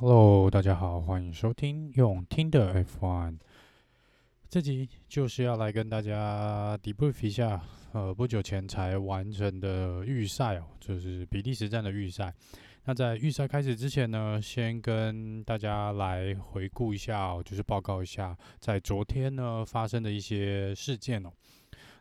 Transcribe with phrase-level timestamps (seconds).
[0.00, 3.36] Hello，大家好，欢迎收听用听的 F1。
[4.48, 7.62] 这集就是要来跟大家 debrief 一下，
[7.92, 12.32] 呃，不久前才完成的预赛哦，就是比利时站的预赛。
[12.86, 21.30] 那在预赛开始之前呢，先跟大家来回顾一下哦，就是报告一下在昨天呢发生的一些事件哦。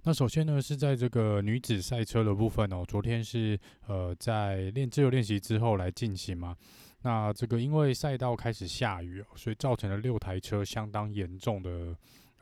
[0.04, 6.56] 那首先呢，是在这个女子赛车的部分哦，昨天是呃在练自由练习之后来进行嘛。
[7.02, 11.96] 那这个因为赛道开始下雨，所以造成了六台车相当严重的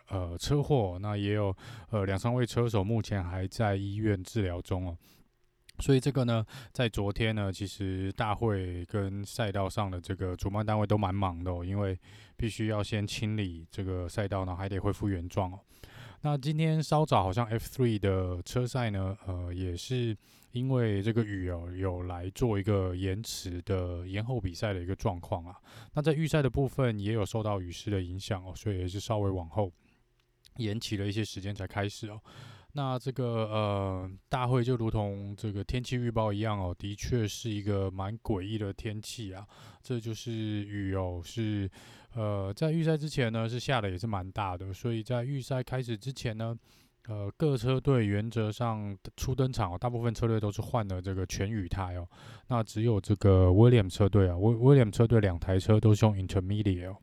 [0.10, 0.98] 呃车祸。
[1.02, 1.56] 那也有
[1.90, 4.98] 呃两三位车手目前还在医院治疗中哦。
[5.80, 11.96] 所以这个呢，在昨天呢，其实大会跟赛道上的这个主办单位都蛮忙的哦，因为
[12.36, 15.60] 必须要先清理这个赛道呢，还得恢复原状哦。
[16.22, 20.18] 那今天稍早好像 F3 的车赛呢，呃，也是
[20.58, 25.56] 因为这个雨哦，有来做一个延迟的延后比赛的一个状况啊。
[25.94, 29.72] 那在预赛的部分也有受到雨势的影响哦，所以也是稍微往后
[30.58, 32.20] 延期了一些时间才开始哦。
[32.74, 39.48] 那这个呃大会就如同这个天气预报一样哦，的确是一个蛮诡异的天气啊。
[39.82, 41.70] 这就是雨哦，是
[42.14, 46.56] 呃在预赛之前呢是下的也是蛮大的，所以在预赛开始之前呢，
[47.08, 52.08] 呃各车队原则上初登场哦，大部分车队都是换了这个全雨胎哦。
[52.48, 56.96] 那只有这个威廉车队啊，威威廉车队两台车都是用 Intermediate，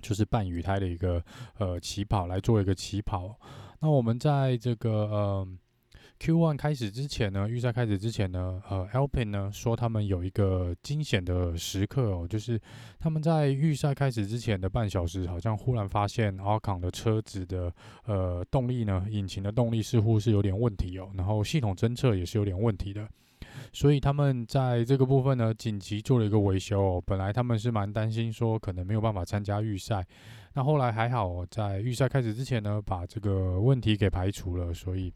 [0.00, 1.22] 就是半雨胎的一个
[1.58, 3.38] 呃起跑来做一个起跑。
[3.80, 5.48] 那我们在这个呃
[6.20, 12.60] Q1 开始之前呢，预赛开始之前呢，呃，Alpine 呢说他们有一个惊险的时刻哦，就是
[12.98, 17.72] 他们在预赛开始之前的半小时，好像忽然发现 Ocon 的车子的
[18.04, 23.08] 呃动力呢，引擎的动力似乎是有点问题哦，然后系统侦测也是有点问题的。
[23.72, 27.02] 所以他们在这个部分呢，紧急做了一个维修哦。
[27.04, 30.06] 本来他们是蛮担心说可能没有办法参加预赛，
[30.54, 34.74] 那后来还好，在预赛开始之前呢，把这个问题给排除了。
[34.74, 35.12] 所以，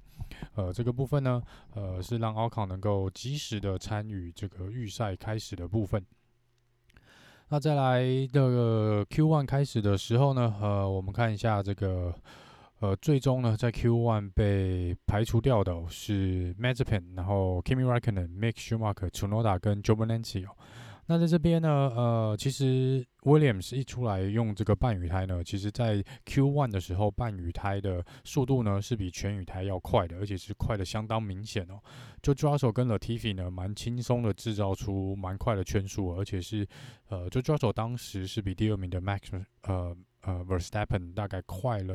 [0.55, 1.43] 呃，这个部分呢，
[1.75, 6.05] 呃，是让奥康能够及时的参与这个预赛开始的部分。
[7.49, 8.03] 那再来
[8.33, 12.15] 的 Q1 开始的时候呢，呃，我们看一下这个。
[12.81, 20.45] 呃，最终呢，在 Q1 被排除掉的是 Mazepin，然后 Kimi r a c k o n e n、Mick Schumacher、Tsunoda 跟 Giovinazzi
[20.45, 20.51] 哦。
[21.07, 31.79] 那在这边呢，呃，其实 Williams 一出来用这个半雨胎呢，其实在 Q1 的时候，半雨胎的速度呢是比全雨胎要快的，而且是快的相当明显哦。
[32.23, 36.67] 就 George Russell 跟 Latifi 呢，蛮轻松的制造出蛮快的圈数，而且是
[37.09, 39.97] 呃，就 George Russell 当时是比第二名的 Max 呃。
[40.27, 41.95] 呃，Verstappen 大概快了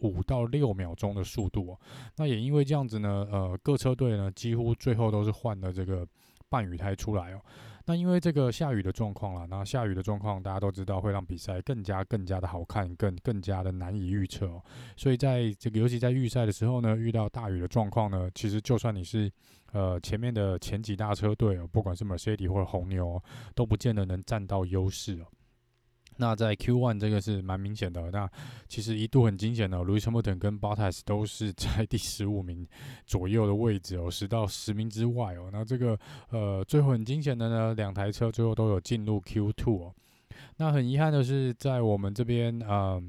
[0.00, 1.80] 五到六秒钟的速度哦。
[2.18, 6.06] 那也因为这样子呢，呃，各车队呢几乎最后都是换了这个
[6.50, 7.40] 半雨胎出来哦。
[7.86, 14.62] 那因为这个下雨的状况啦，那下雨的状况大家都知道会让比赛更加更加的好看，更更加的难以预测哦。
[14.96, 19.32] 所以在这个尤其在预赛的时候呢，遇到大雨的状况呢，其实就算你是
[19.72, 23.22] 呃前面的前几大车队哦，不管是 Mercedes 或者红牛，哦
[23.54, 25.26] 都不见得能占到优势哦。
[26.20, 28.30] 那在 Q1 这个是蛮明显的，那
[28.68, 32.68] 其实一度很惊险的，Lewis Hamilton 跟 Bottas 都是在第十五名
[33.06, 35.48] 左右的位置哦，十到十名之外哦。
[35.50, 35.98] 那这个
[36.28, 39.94] 呃最后很惊险的呢，两台车最后都有进入 Q2 哦。
[40.58, 43.02] 那很遗憾的是，在我们这边呃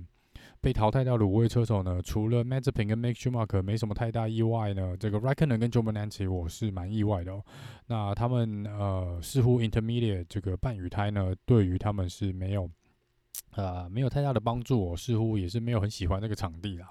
[0.62, 5.70] 被淘汰掉的五位车手呢，除了 Mazepin 跟 Mick Schumacher 没什么太大意外呢，这个 r e c k o n e r 跟
[5.70, 7.44] Giovinazzi 我是蛮意外的哦。
[7.88, 12.70] 那他们呃似乎 Intermediate 这个半雨胎呢，对于他们是没有。
[13.52, 16.90] 啊，没有太大的帮助，我似乎也是没有很喜欢这个场地啦。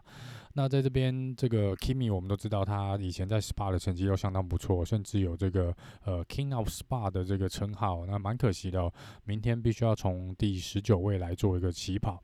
[0.53, 5.73] 那在这边，这个 Kimi 我们都知道，他以前在 Spa 的成绩都相当不错，甚至有这个
[6.05, 8.05] 呃 King of Spa 的这个称号。
[8.05, 8.93] 那蛮可惜的哦，
[9.25, 12.21] 明天必须要从第十九位来做一个起跑。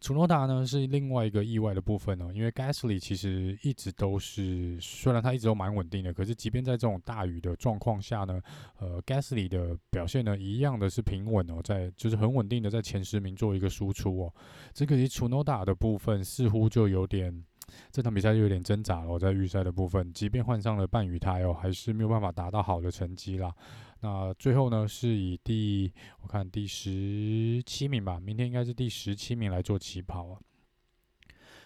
[0.00, 8.40] 楚诺达呢是另外一个意外的部分哦，因为 Gasly 其实一直都是，虽然他一直都蛮稳定的，可是即便在这种大雨的状况下呢，
[8.78, 14.34] 呃，Gasly 的表现呢一样的是平稳哦，在就是很稳定的在前十名做一个输出哦。
[14.72, 17.44] 只可惜楚诺达的部分似乎就有点。
[17.92, 23.54] 这场比赛就有点挣扎了，在预赛的部分，即便换上了半雨胎哦，还是没有办法达到好的成绩啦。
[24.00, 25.92] 那最后呢，是以第
[26.22, 30.40] 我看第十七名吧，明天应该是第十七名来做起跑啊。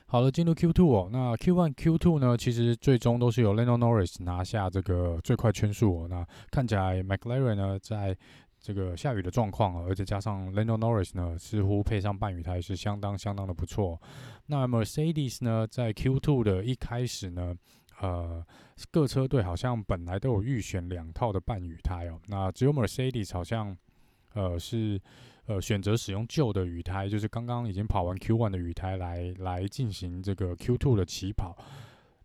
[0.07, 6.07] 好了，进入 Q2 哦，那 Q1、Q2 呢，其实最终都是由 Lando Norris 拿下这个最快圈数哦。
[6.09, 8.17] 那看起来 McLaren 呢，在
[8.61, 14.01] 这个下雨的状况啊，而且加上 Lando Norris 呢，似乎配上半雨胎是相当相当的不错。
[14.47, 17.55] 那 Mercedes 呢，在 Q2 的一开始呢，
[18.05, 18.47] 呃，
[18.91, 22.21] 各车队好像本来都有预选两套的半雨胎哦。
[22.27, 23.75] 那只有 Mercedes 好像，
[24.35, 25.01] 呃，是
[25.47, 31.56] 呃选择使用旧的雨胎，就是刚刚已经跑完 Q1 的雨胎来来进行这个 Q2 的起跑。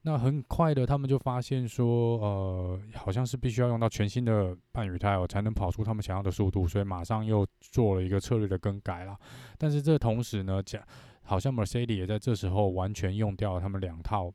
[0.02, 9.18] 那很快的，他们就发现说，呃，好像是必须要用到全新的半雨胎哦，才能跑出他们想要的速度，所以马上又做了一个策略的更改了。
[9.58, 10.82] 但是这同时呢，讲
[11.24, 14.32] 好像 Mercedes 也在这时候完全用掉了他们两套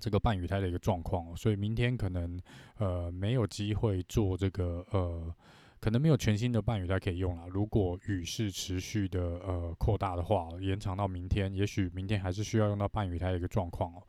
[0.00, 2.40] 这个半雨胎的一个状况，所以明天可能
[2.76, 5.34] 呃没有机会做这个呃，
[5.80, 7.48] 可能没有全新的半雨胎可以用了。
[7.48, 14.02] 如果雨势持续的呃扩大的话，延长到明天，也许明天还是需要用到半雨胎的一个状况哦。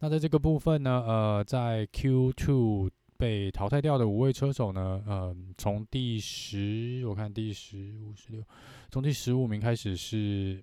[0.00, 8.42] 那在这个部分呢，呃，在 Q2 被淘汰掉的五位车手呢，呃，从第十，我看第十五、十六，
[8.90, 10.62] 从第十五名开始是。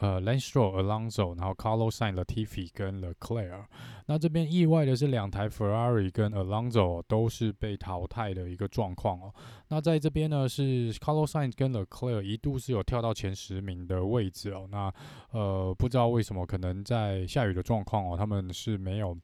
[0.00, 3.64] 呃，Lance Stroll、Alonso，然后 Carlos Sainz、Latifi 跟 Leclerc。
[4.06, 9.32] 那这边意外的是，两台 Ferrari 跟 Alonso 都是被淘汰的一个状况哦。
[9.68, 14.66] 那在这边呢，是 Carlos Sainz 跟 Leclerc 一度是有跳到前十名的位置哦。
[14.70, 14.92] 那
[15.32, 19.16] 呃，不知道为什么，可能在下雨的状况哦，他们是没有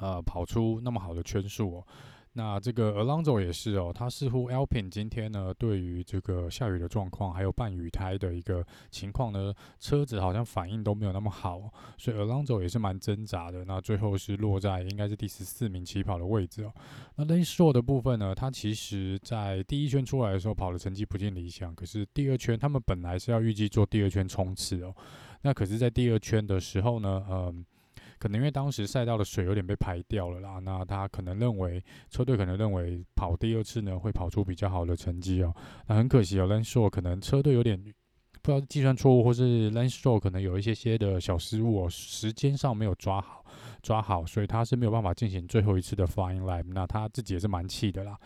[0.00, 1.86] 呃跑出那么好的圈数哦。
[2.34, 13.66] 那这个 Alonso 也是哦，他似乎 Alpine 今天呢，对于这个下雨的状况，还有半雨胎的一个情况呢，车子好像反应都没有那么好，所以 Alonso 也是蛮挣扎的。
[13.66, 16.72] 那最后是落在应该是第十四名起跑的位置哦。
[17.16, 24.94] 那 Lance Stroll 的部分呢，他其实在第一圈出来的时候跑的成绩不尽理想，可是第二圈他们本来是要预计做第二圈冲刺哦，
[25.42, 27.64] 那可是在第二圈的时候呢，嗯。
[28.22, 35.52] 可能因为当时赛道的水有点被排掉了啦，那他可能认为车队可能认为跑第二次呢会跑出比较好的成绩哦，
[35.88, 37.76] 那很可惜哦，Lenso 可能车队有点
[38.40, 43.41] 不知道计算错误，或是 Lenso 可能有一些些的小失误哦，时间上没有抓好。
[43.82, 48.16] 抓好，所以他是没有办法进行最后一次的 flying lap，那他自己也是蛮气的啦。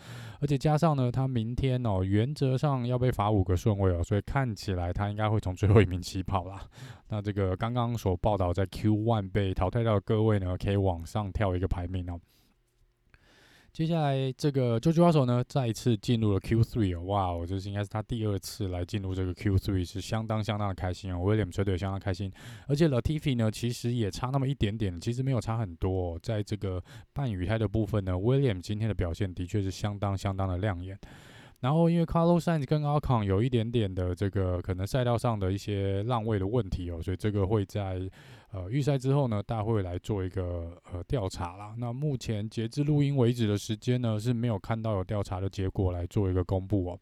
[0.41, 6.61] 而且加上呢，他明天哦，原则上要被罚五个顺位哦，所以看起来他应该会从最后一名起跑啦。
[7.08, 12.20] 那这个刚刚所报道在 Q one 被淘汰掉的各位呢，可以往上跳一个排名哦。
[13.76, 21.19] 接下来，这个啾啾拉手呢，再一次进入了 Q3 哦，哇哦，这是应该是他第二次来进入这个 Q3，是相当相当的开心哦。
[21.19, 22.32] Williams 车队也相当开心，
[22.69, 26.19] 而且 Latifi 呢，其实也差那么一点点，其实没有差很多。
[26.20, 26.82] 在这个
[27.12, 30.99] 半雨胎的部分呢，William 今天的表现的确是相当相当的亮眼。
[31.61, 38.08] 然后，因为 Carlos Sainz 跟 Ocon 有一点点的这个可能赛道上的一些让位的问题哦，所以这个会在
[38.53, 41.75] 呃预赛之后呢，大会来做一个呃调查啦。
[41.79, 46.99] 那目前截至录音为止的时间呢，是没有看到有调查的结果来做一个公布哦。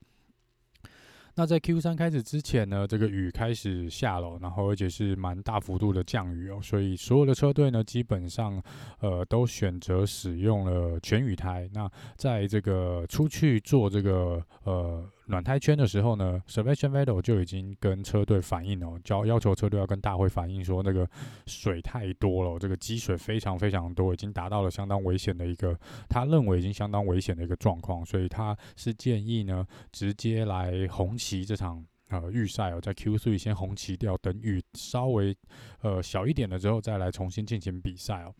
[1.37, 8.63] 那在 Q 三开始之前呢，这个雨开始下了，然后而且是蛮大幅度的降雨哦，所以所有的车队呢，基本上
[9.01, 11.69] 呃都选择使用了全雨胎。
[11.73, 15.05] 那在这个出去做这个呃。
[15.27, 21.09] 暖胎圈的时候呢，Sebastian Vettel 就已经跟车队反映了，要要求车队要跟大会反映说，那个
[21.47, 25.79] 水太多了，这个积水非常非常多，已经达到了相当危险的一个，
[26.09, 35.35] 他认为已经相当危险的一个状况，所以他是建议呢，直接来红旗这场呃预赛哦，在 Q3 先红旗掉，等雨稍微
[35.81, 38.35] 呃小一点了之后再来重新进行比赛哦。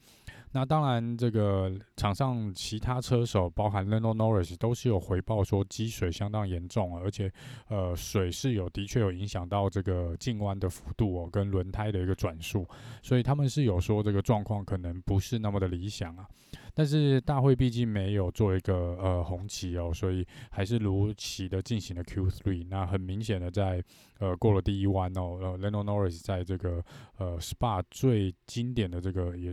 [0.55, 7.29] 那当然，这个场上其他车手，包含 Lando Norris，都是有回报说积水相当严重，而且
[7.67, 12.65] 呃水是有的确有影响到这个进弯的幅度哦，跟轮胎的一个转速，
[13.03, 16.25] 所以他们是有说这个状况可能不是那么的理想啊。
[16.73, 22.69] 但是大会毕竟没有做一个呃红旗哦，所以还是如期的进行了 Q3。
[22.71, 23.83] 那很明显的在
[24.21, 26.81] 呃过了第一弯哦，呃 Lando Norris 在这个
[27.19, 29.53] 呃 Spa 最经典的这个也。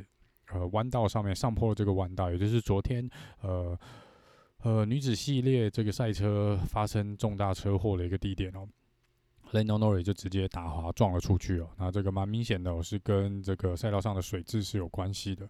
[0.53, 3.09] 呃，弯道上面上坡的这个弯道，也就是昨天
[3.41, 3.77] 呃
[4.63, 8.67] 呃女子系列这个赛车发生重大车祸的一个地点哦
[9.51, 15.49] ，Lenonori 就直接打滑撞了出去哦，那这个蛮明显的，哦，是跟这个赛道上的水质是有关系的。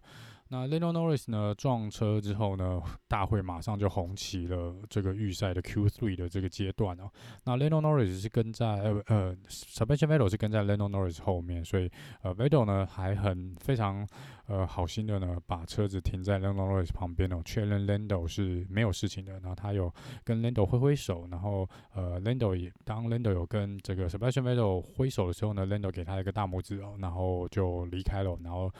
[0.52, 2.78] 那 Lando Norris 呢撞车之后呢，
[3.08, 7.10] 大会马上就红旗了这个预赛的 Q3 的这个阶段哦。
[7.44, 11.90] 那 Lando Norris 是跟在呃呃 Sebastian Vettel 是跟在 Lando Norris 后面，所以
[12.20, 14.06] 呃 Vettel 呢还很非常
[14.46, 19.32] 呃好心的呢把车子停在 Lando Norris 旁边哦，确认 Lando 是没有事情的。
[19.40, 19.90] 然后他有
[20.22, 28.36] 跟 Lando 挥挥手，然后呃 Lando 也当 Lando 有跟这个 Sebastian Vettel 挥手的时候呢，Lando 给他一个大拇指哦，然后就离开了。
[28.44, 28.70] 然后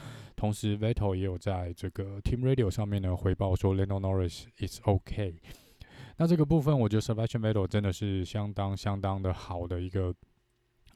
[0.42, 5.40] 同时 Vettel 也有在这个 Team Radio 上面呢，回报说 Lando Norris is OK。
[6.16, 10.12] 那这个部分，我觉得 Sebastian Vettel 真的是相当相当的好的一个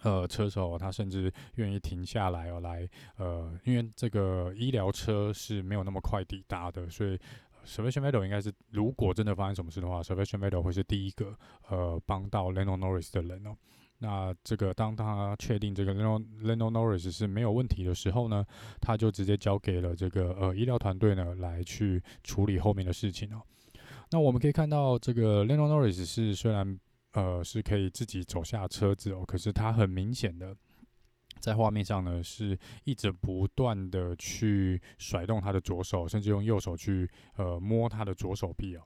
[0.02, 2.88] 呃车手，他甚至愿意停下来哦，来
[3.18, 7.16] 呃，因为这个医疗车是没有那么快抵达的，所以
[7.64, 11.38] Sebastian Vettel 应该是，如果真的发生什么事的话，Sebastian Vettel 会是第一个
[11.68, 13.56] 呃帮到 Lando Norris 的人哦。
[13.98, 18.44] 那这个当他确定这个 Lando Lando Norris 是没有问题的时候呢，
[18.80, 23.40] 他就直接交给了这个呃医疗团队呢来去处理后面的事情哦。
[24.10, 26.78] 那我们可以看到，这个 Lando Norris 是虽然
[27.12, 30.54] 呃是可以自己走下车子哦，可是他很明显的
[31.40, 38.82] 在画面上呢是一直不断的去甩动他的左手，甚至用右手去呃摸他的左手臂哦。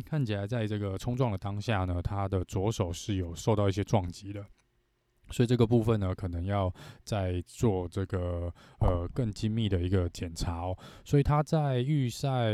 [0.00, 4.44] 看起来，在这个冲撞的当下呢，他的左手是有受到一些撞击的，
[5.30, 6.72] 所以这个部分呢，可能要
[7.04, 10.76] 再做这个呃更精密的一个检查哦。
[11.04, 12.52] 所以他在预赛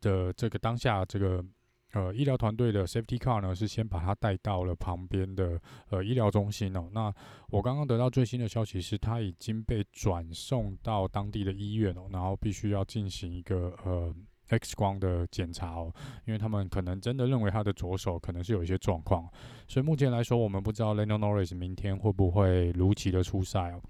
[0.00, 1.44] 的这个当下，这个
[1.92, 6.88] 呃医疗团队的 safety car 呢，是先把他带到了旁边的呃医疗中心哦。
[6.92, 7.12] 那
[7.48, 14.14] 我刚刚得到最新的消息是，他已经被转送到当地的医院哦，然后必须要进行一个呃。
[14.58, 15.92] X 光的检查哦，
[16.24, 19.28] 因为他们可能真的认为他的左手可能是有一些状况，
[19.66, 23.82] 所以目前来说，我们不知道 Lando Norris 明天会不会如期的出赛哦，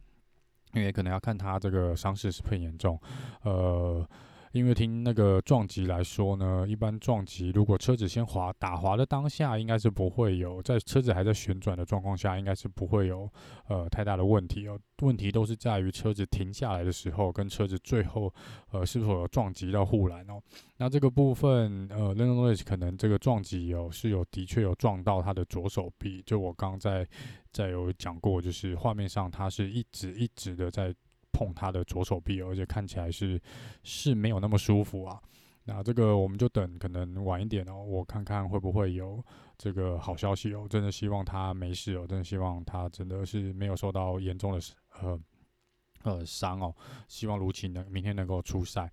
[0.75, 3.01] 因为可能要看他这个伤势是不是很严重，
[3.43, 4.09] 呃。
[4.53, 13.29] 因为听那个撞击来说呢，一般撞击如果车子先滑打滑的当下，应该是不会有在车子还在旋转的状况下，应该是不会有
[13.69, 14.79] 呃太大的问题哦。
[15.01, 18.33] 问题都是在于车子停下来的时候，跟车子最后
[18.71, 20.41] 呃是否有撞击到护栏哦。
[20.77, 27.09] 那这个部分呃，Lando Norris 可能这个撞击有是有的确有撞到他的左手臂，就我刚在
[27.53, 30.95] 在有讲过，就是画面上他是一直一直的在。
[31.33, 33.41] 碰他的左手臂，而且看起来是
[33.83, 35.21] 是没有那么舒服啊。
[35.65, 39.25] 那这个我们就等可能晚一点哦，我看看会不会有
[39.57, 40.67] 这个好消息哦。
[40.69, 44.61] 真的希望他没事哦，真的希望他真的是没有受到严重的
[45.01, 45.21] 呃
[46.03, 46.75] 呃伤哦。
[47.07, 48.91] 希望卢琴能明天能够出赛。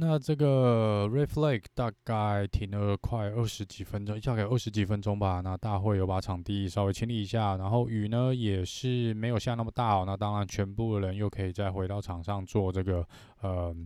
[0.00, 5.42] 那这个 Red Flag 大概停了快二十几分钟，大概二十几分钟吧。
[5.42, 10.04] 那大会有把场地稍微清理一下，然后雨呢也是没有下那么大哦。
[10.06, 13.06] 那当然，全部的人又可以再回到场上做这个
[13.42, 13.76] 呃。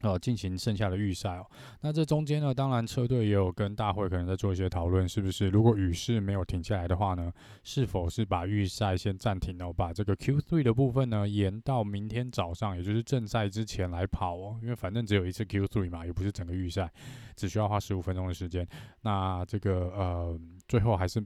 [0.00, 1.46] 呃，进行剩下的预赛哦。
[1.82, 14.58] 那这中间呢，当然车队也有跟大会可能在做一些讨论，是不是如果雨势没有停下来的话呢，是否是把预赛先暂停哦，把这个 Q3 的部分呢延到明天早上，也就是正赛之前来跑哦。
[14.62, 16.90] 因为反正只有一次 Q3 嘛，也不是整个预赛，
[17.36, 18.66] 只需要花十五分钟的时间。
[19.02, 21.24] 那这个呃，最后还是。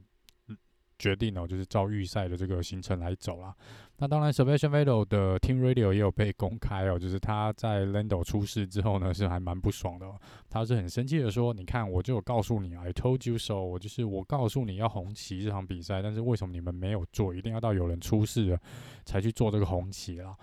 [0.97, 3.53] 决定哦，就是照预赛的这个行程来走啦。
[3.99, 10.07] 那当然，Sebastian Vettel 的 Team Radio 也有被公开哦，就是他在 Lando 出事之后呢，是还蛮不爽的。
[10.51, 17.35] 他是很生气的说：“你看，我就有告诉你，I told you so，我就是我告诉你要红旗这场比赛，但是为什么你们没有做？
[17.35, 18.59] 一定要到有人出事了
[19.05, 20.37] 才去做这个红旗啦？”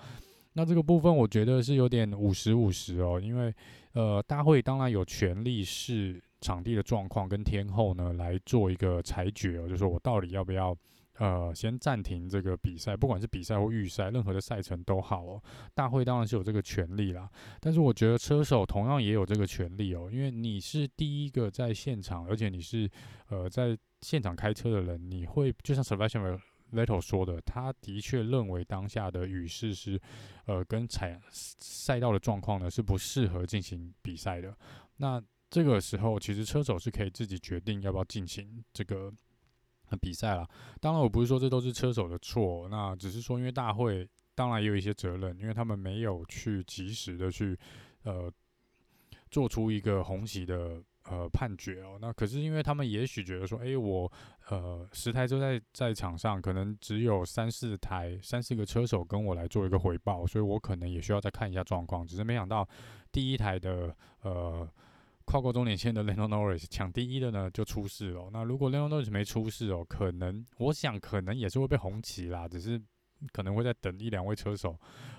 [0.54, 3.54] 那这个部分我觉得是有点五十五十哦，因为
[3.94, 6.22] 呃，大会当然有权利是。
[6.44, 10.76] 场地的状况跟天候呢，来做一个裁决哦，就是说我到底要不要
[11.22, 15.44] 呃先暂停这个比赛，不管是比赛或预赛，任何的赛程都好哦。
[15.76, 22.90] 大会当然是有这个权利啦，但是我觉得车手同样也有这个权利哦，因为你是第一个在现场，而且你是
[23.28, 26.40] 呃在现场开车的人，你会就像 Sebastian
[26.74, 30.02] Vettel 说的，他的确认为当下的雨势是
[30.46, 34.58] 呃跟赛赛道的状况呢是不适合进行比赛的，
[34.98, 35.24] 那。
[35.54, 39.12] 这个时候，其实车手是可以自己决定要不要进行这个
[39.98, 40.48] 比赛了。
[40.80, 47.58] 当然，我不是说这都是车手的错，那只是说，因为大会当然也有一些责任，因为他们没有去及时的去
[48.04, 48.32] 呃
[49.30, 51.98] 做出一个红旗的呃判决哦。
[52.02, 54.12] 那可是因为他们也许觉得说，诶，我
[54.50, 62.06] 呃十台车在在场上，可能只有三四台、三四个车手跟我来做一个回报，所以我可能也需要再看一下状况。
[62.06, 62.68] 只是没想到
[63.12, 64.70] 第一台的呃。
[65.26, 68.30] 跨过终点线的 Lando Norris 抢第一的呢，就出事了。
[68.32, 72.82] 那如果 Lando Norris 没出事哦，可能我想可能也是会被红旗啦，只是
[73.32, 74.78] 可能会在等一两位车手，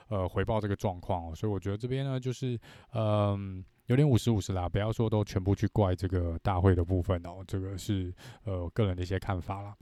[0.08, 1.34] 呃，回报这个状况。
[1.34, 2.58] 所以我觉得这边呢，就是
[2.92, 8.12] 嗯，有点五十五十啦，不要说都全部去怪这个大会的部分哦，这个是
[8.44, 9.74] 呃个人的一些看法了。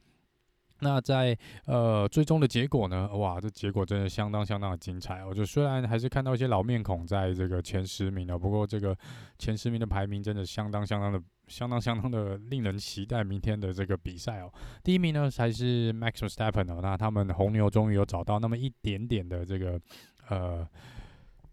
[0.80, 3.08] 那在呃最终的结果呢？
[3.16, 5.32] 哇，这结果真的相当相当的精彩哦！
[5.32, 8.96] 就虽然还是看到一些老面孔在这个前十名了，不过这个
[9.38, 14.52] 前十名的排名真的相当相当的相当相当的令人期待明天的这个比赛哦。
[14.82, 19.80] 第一名呢才是 Max Verstappen 哦，那他们红牛终于有找到那么一点点的这个
[20.28, 20.66] 呃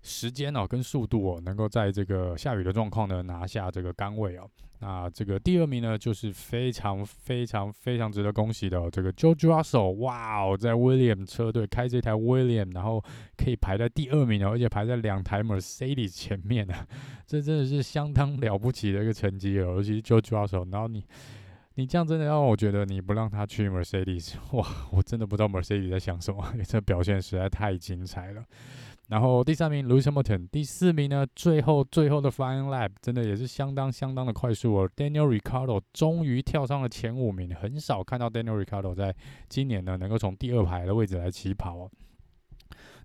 [0.01, 4.49] 时间哦，跟速度哦，能够在这个下雨的状况呢拿下这个杆位哦。
[4.79, 13.03] 那这个第二名呢，就是非常非常非常值得恭喜的哦，这个 George Russell，哇哦，在 William 车队开这台 William，然后
[13.35, 16.87] 可以排在第二名哦，而且排在两台 Mercedes 前面啊，
[17.25, 21.03] 这真的是相当了不起的一个成绩哦，尤其是 George Russell，然后你
[21.73, 28.43] 你这样真的让我觉得你不让他去 Mercedes，哇，我真的不知道 Mercedes 在想什么，因 为这表现实在太精彩了。
[29.07, 34.89] 然后第三名 Lewis Hamilton，第四名呢，最后最后的 Final Lap 真的也是相当相当的快速哦。
[34.95, 38.89] Daniel r i c a r d o 终于跳上了前五名，很少看到 Daniel r i c a r d
[38.89, 39.15] o 在
[39.47, 41.91] 今年呢能够从第二排的位置来起跑哦。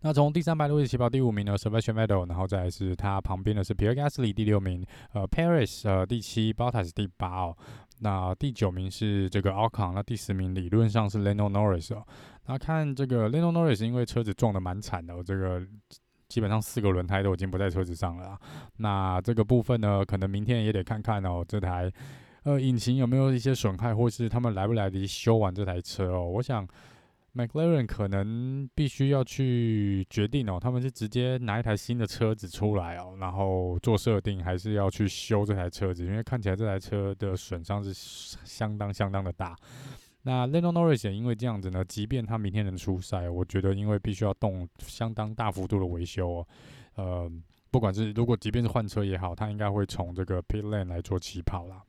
[0.04, 7.56] 那从第三排的位置起跑，第五名呢 Sebastian Vettel，然后再是他旁边的是 Pierre Gasly 第六名，呃 Perez 呃第七，Bottas 第八哦。
[8.02, 12.04] 那第九名是这个奥康那第十名理论上是 l e n o Norris 哦。
[12.47, 15.62] 那看这个 l e n o Norris，因为车子撞得蛮惨的，这个
[16.28, 18.37] 基本上四个轮胎都已经不在车子上了。
[18.76, 21.90] 那这个部分呢，可能明天也得看看哦，这台
[22.42, 26.28] 呃引擎有没有一些损害，或是他们来不来得及修完这台车哦。
[26.28, 26.66] 我想。
[27.35, 36.05] McLaren 可能必须要去决定哦，他们是直接拿一台新的车子出来哦，然后做设定，还是要去修这台车子？
[36.05, 37.93] 因为看起来这台车的损伤是
[38.45, 39.57] 相当相当的大。
[40.25, 46.47] 那 Lando Norris 也因为这样子呢，即便他明天能出赛，我觉得因为必须要动相当大幅度的维修哦，
[46.97, 47.33] 呃，
[47.71, 51.83] 不管是如果即便是换车也好，他应该会从这个 Pit Lane 来做起跑啦。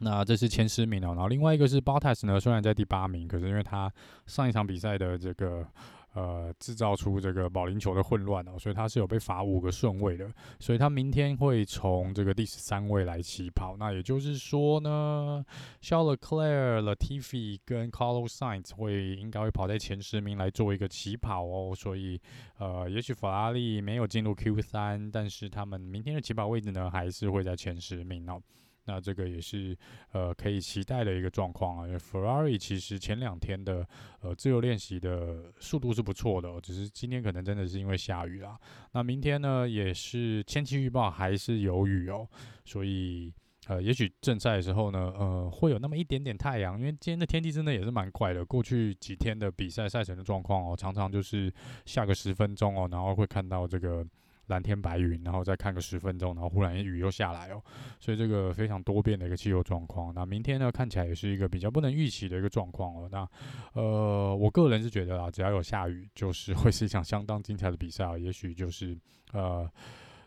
[0.00, 3.92] 那这是前十名哦，然后另外一个是 Bottas 呢，虽然在第八名，可是因为他
[4.26, 5.66] 上一场比赛的这个
[6.14, 10.26] 呃制造出这个保龄球的混乱哦，所以他是有被罚五个顺位的，
[10.58, 13.76] 所以他明天会从这个第十三位来起跑。
[13.78, 15.44] 那也就是说呢
[15.82, 22.18] ，Charles Leclerc、Latifi 跟 Carlos Sainz 会应该会跑在前十名来做一个起跑哦，所以
[22.58, 28.40] 呃，也许法拉利没有进入 Q 三，但是他们明天的起跑位置呢，还是会在前十名哦。
[28.90, 29.76] 那这个也是
[30.10, 33.86] 呃可以期待的一个状况啊，因为 Ferrari 其实前两天的
[34.20, 38.58] 呃自由练习的速度是不错的，只是今天可能真的是因为下雨啦。
[38.92, 42.26] 那明天呢也是天气预报还是有雨哦，
[42.64, 43.32] 所以
[43.68, 48.44] 呃也许正赛的时候呢呃会有那么一点点太阳，因为今天的天气真的也是蛮怪的。
[48.44, 51.52] 过去几天的比赛赛程的状况哦，常常就是
[51.86, 54.04] 下个十分钟哦，然后会看到这个。
[54.50, 57.62] 蓝天白云，然后再看个十分钟，然后忽然雨又下来哦，
[57.98, 60.12] 所以这个非常多变的一个气候状况。
[60.12, 63.08] 那明天呢，看起来也是一个比较不能预期的一个状况哦。
[63.10, 63.26] 那
[63.72, 68.18] 呃，我个人是觉得啊，只要有下雨，就是会是一场相当精彩的比赛啊。
[68.18, 68.98] 也许就是
[69.32, 69.70] 呃，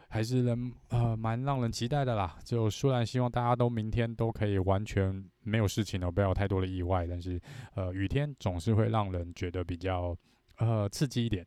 [0.07, 2.37] 还是能呃蛮让人期待的啦。
[2.45, 7.39] 就虽然希望大家都明天都可以完全没有事情哦，不要有太多的意外，但是
[7.75, 10.15] 呃，雨天总是会让人觉得比较
[10.57, 11.45] 呃刺激一点。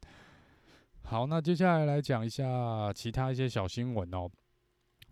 [1.08, 4.28] 好，那接下来来讲一下其他一些小新闻哦。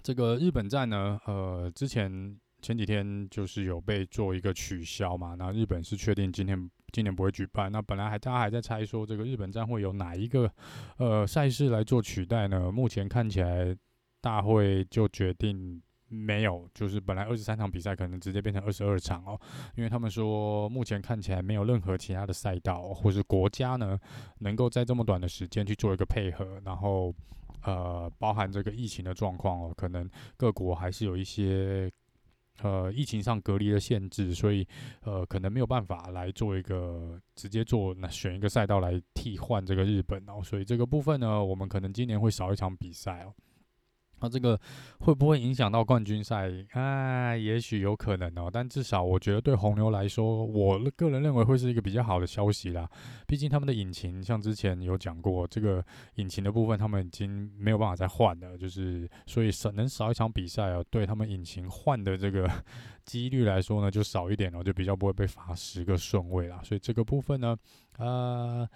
[0.02, 5.36] 这个日本站呢，呃，之前前几天就是有被做一个取消嘛。
[5.36, 7.70] 那日本是确定今天今年不会举办。
[7.70, 10.50] 那本来还大家还在猜说，这个日本站会有哪一个
[10.96, 12.72] 呃赛事来做取代呢？
[12.72, 13.72] 目前看起来
[14.20, 15.80] 大会就决定。
[16.14, 19.40] 没有，就是本来二十三场比赛可能直接变成二十二场哦，
[19.74, 23.98] 因为他们说目前看起来没有任何其他的赛道或是国家呢，
[24.38, 27.12] 能够在这么短的时间去做一个配合，然后
[27.62, 31.90] 呃，包含这个疫情的状况哦，可能各国还是有一些
[32.62, 34.66] 呃疫情上隔离的限制，所以
[35.02, 43.32] 呃可能没有办法来做一个直接做那选一个赛道来替换这个日本哦，所以这个部分呢，我们可能今年会少一场比赛哦。
[44.24, 44.58] 那这个
[45.00, 46.50] 会不会影响到冠军赛？
[46.72, 48.48] 啊，也许有可能哦。
[48.50, 52.88] 但至少我觉得对红牛来说，我个人认为会是一个比较好的消息啦。
[53.26, 55.84] 毕竟他们的引擎，像之前有讲过，这个
[56.14, 62.50] 引擎的部分他们已经没有办法再换了，就是所以少能少一场比赛哦，对他们引擎换的这个
[63.04, 66.60] 几率来说呢，就少一点哦，就比较不会被罚十个顺位啦。
[66.64, 67.54] 所以这个部分呢，
[67.98, 68.66] 呃。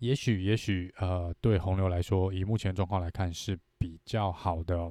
[0.00, 4.90] 也许，也许，呃，对红牛来说，以目前状况来看是比较好的。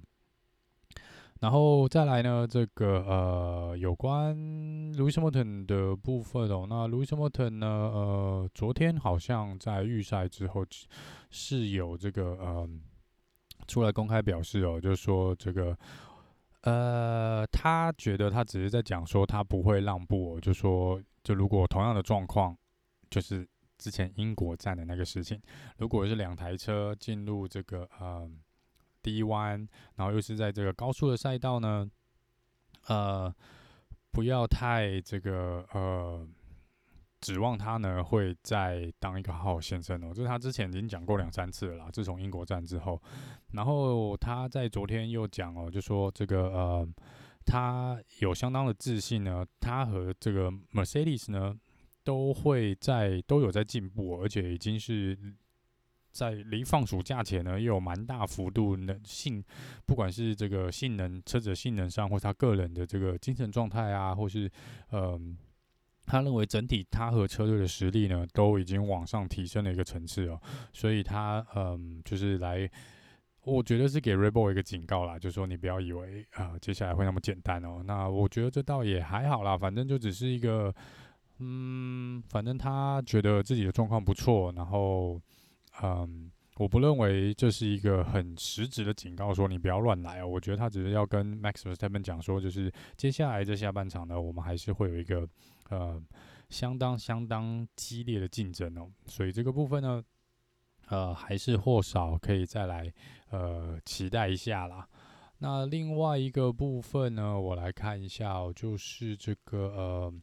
[1.40, 4.38] 然后再来呢，这个呃，有关
[4.94, 6.68] Lewis Hamilton 的部分哦。
[6.70, 10.64] 那 Lewis Hamilton 呢，呃，昨天好像在预赛之后
[11.32, 12.70] 是有这个呃
[13.68, 15.76] 出来公开表示哦，就是说这个
[16.62, 22.56] 呃，他觉得他只是在讲说他不会让步，就说就如果同样的状况
[23.10, 23.48] 就是。
[23.80, 25.42] 之前英国站的那个事情，
[25.78, 28.30] 如果是两台车进入这个呃
[29.02, 31.90] 低弯，然后又是在这个高速的赛道呢，
[32.88, 33.34] 呃，
[34.12, 36.28] 不要太这个呃
[37.22, 41.90] 指望他呢会再当一个好先生哦，就是他之前已经讲过两三次了啦。
[41.92, 43.02] 自从英国站之后，
[43.54, 46.88] 然后他在昨天又讲哦，就说这个呃，
[47.46, 51.56] 他有相当的自信呢，他和这个 Mercedes 呢
[52.04, 55.18] 都会在都有在进步，而且已经是。
[56.12, 59.42] 在离放暑假前呢，又有蛮大幅度的性，
[59.86, 64.50] 不管是这个性能、车子性能上，或是他个人的这个精神状态啊，或是
[64.90, 65.22] 呃，
[66.08, 70.42] 他认为整体他和车队的实力呢，都已经往上提升了一个层次哦。
[70.74, 72.70] 所以他嗯、就是来，
[73.44, 77.84] 我觉得是给 Reebol 一个警告啦，就是说你不要以为啊、接下来会那么简单哦。
[77.86, 80.74] 那我觉得这倒也还好啦，反正就只是一个，
[81.40, 85.20] 嗯，反正他觉得自己的状况不错，然后。
[85.82, 90.28] 嗯，我不认为这是一个很实质的警告，说你不要乱来哦。
[90.28, 95.26] 我觉得他只是要跟 Max Verstappen 讲说，就是接下来这下半场呢，我们还是会有一个
[95.70, 96.02] 呃
[96.50, 98.92] 相当相当激烈的竞争哦。
[99.06, 100.04] 所以这个部分呢，
[100.90, 102.92] 呃，还是或少可以再来
[103.30, 104.86] 呃期待一下啦。
[105.38, 110.14] 那另外一个部分呢，我来看一下哦，就是这个呃，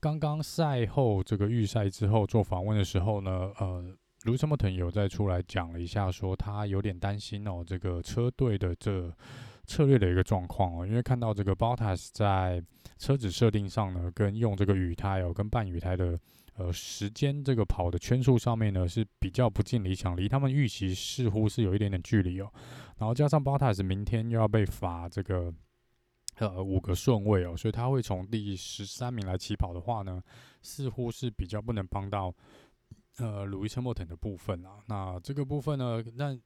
[0.00, 3.84] 刚刚赛后这个预赛之后做访问的时候呢，呃。
[4.24, 9.14] Lewis Hamilton 有再出来讲了一下，说他有点担心哦，这个车队的这
[9.64, 12.60] 策略的一个状况哦，因为看到这个 Bottas 在
[12.98, 16.18] 车子设定上呢，跟用这个雨胎哦，跟半雨胎的
[16.56, 22.52] 呃时间这个跑的圈数上面呢是比较不尽理想，离他们预期似乎是有一点点距离哦。
[22.98, 25.54] 然后加上 Bottas 明天又要被罚这个
[26.38, 30.22] 呃五个顺位哦，所以他会从第十三名来起跑的话呢，
[30.62, 32.34] 似乎是比较不能帮到。
[33.20, 36.38] 呃，路易斯·莫腾的部分啊，那这个部分呢，那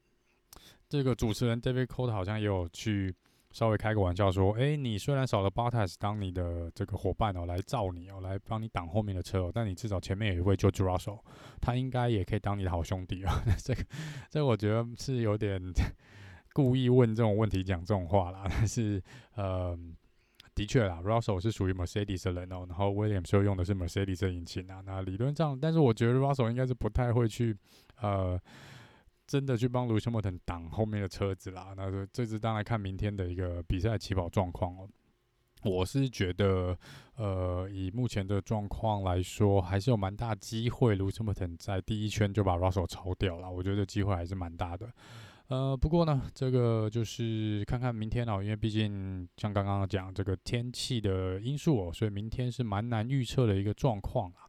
[0.88, 3.14] 这个主持人 David c o t e 好像也有去
[3.50, 11.20] 稍微开个玩笑说，诶、你虽然少了 Bottas 当你的这个伙伴哦，来罩你哦，来帮你挡后面的车哦，但你至少前面有一位 George Russell，
[11.60, 13.34] 他应该也可以当你的好兄弟啊。
[13.62, 13.84] 这个，
[14.30, 15.60] 这我觉得是有点
[16.52, 19.02] 故意问这种问题，讲这种话啦， 但是
[19.34, 19.78] 呃。
[20.54, 24.82] 的确啦，Russell 是属于 Mercedes 的人哦，然后 Williams 又用的是 Mercedes 的引擎啊。
[24.84, 27.56] 那理论上，但是我觉得 Russell 应该是不太会去
[28.02, 28.38] 呃，
[29.26, 31.72] 真的去帮 Lewis Hamilton 挡后面的车子啦。
[31.74, 34.86] 那这这次当然看明天的一个比赛起跑状况哦。
[35.64, 36.78] 我是觉得，
[37.16, 43.50] 呃，以目前的状况来说，还是有蛮大机会 Lewis Hamilton 在第一圈就把 Russell 超掉了。
[43.50, 44.92] 我觉得机会还是蛮大的。
[45.48, 54.48] 呃，不过呢，这个就是看看明天哦，因为毕竟像刚刚讲这个天气的因素哦，所以明天是蛮难预测的一个状况啊。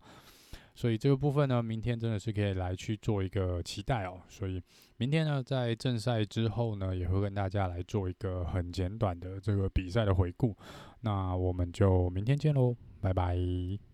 [0.76, 4.22] 所以这个部分呢，明天真的是可以来去做一个期待哦。
[4.28, 4.62] 所以
[4.98, 10.56] 明天呢，在正赛之后呢，也会跟大家来做一个很简短的这个比赛的回顾。
[11.02, 13.93] 那我们就明天见喽，拜拜。